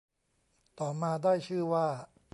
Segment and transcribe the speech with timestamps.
[0.79, 1.87] ต่อมาได้ชื่อว่า